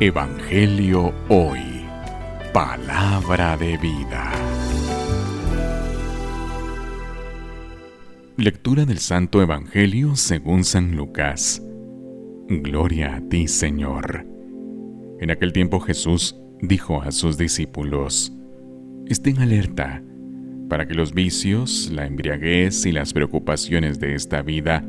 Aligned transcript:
Evangelio 0.00 1.14
Hoy. 1.28 1.60
Palabra 2.52 3.56
de 3.56 3.76
vida. 3.76 4.32
Lectura 8.36 8.84
del 8.84 8.98
Santo 8.98 9.40
Evangelio 9.42 10.16
según 10.16 10.64
San 10.64 10.96
Lucas. 10.96 11.62
Gloria 12.48 13.16
a 13.16 13.28
ti, 13.28 13.46
Señor. 13.46 14.26
En 15.20 15.30
aquel 15.30 15.52
tiempo 15.52 15.78
Jesús 15.78 16.36
dijo 16.60 17.00
a 17.02 17.12
sus 17.12 17.38
discípulos, 17.38 18.32
Estén 19.06 19.38
alerta 19.38 20.02
para 20.68 20.88
que 20.88 20.94
los 20.94 21.12
vicios, 21.12 21.90
la 21.92 22.06
embriaguez 22.06 22.86
y 22.86 22.92
las 22.92 23.12
preocupaciones 23.12 24.00
de 24.00 24.14
esta 24.14 24.42
vida 24.42 24.84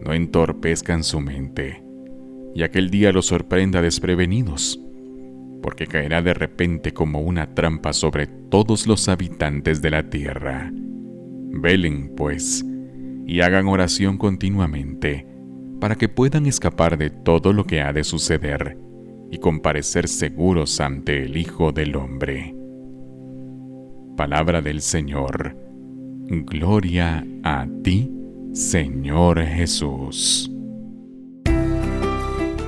no 0.00 0.14
entorpezcan 0.14 1.04
su 1.04 1.20
mente 1.20 1.85
y 2.56 2.62
aquel 2.62 2.88
día 2.88 3.12
los 3.12 3.26
sorprenda 3.26 3.82
desprevenidos, 3.82 4.80
porque 5.62 5.86
caerá 5.86 6.22
de 6.22 6.32
repente 6.32 6.94
como 6.94 7.20
una 7.20 7.54
trampa 7.54 7.92
sobre 7.92 8.26
todos 8.26 8.86
los 8.86 9.10
habitantes 9.10 9.82
de 9.82 9.90
la 9.90 10.08
tierra. 10.08 10.72
Velen, 10.72 12.14
pues, 12.16 12.64
y 13.26 13.42
hagan 13.42 13.68
oración 13.68 14.16
continuamente, 14.16 15.26
para 15.80 15.96
que 15.96 16.08
puedan 16.08 16.46
escapar 16.46 16.96
de 16.96 17.10
todo 17.10 17.52
lo 17.52 17.64
que 17.64 17.82
ha 17.82 17.92
de 17.92 18.04
suceder 18.04 18.78
y 19.30 19.36
comparecer 19.36 20.08
seguros 20.08 20.80
ante 20.80 21.24
el 21.24 21.36
Hijo 21.36 21.72
del 21.72 21.94
Hombre. 21.94 22.54
Palabra 24.16 24.62
del 24.62 24.80
Señor. 24.80 25.54
Gloria 26.28 27.22
a 27.42 27.66
ti, 27.82 28.10
Señor 28.54 29.42
Jesús. 29.42 30.55